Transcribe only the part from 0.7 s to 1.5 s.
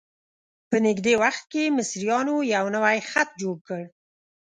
نږدې وخت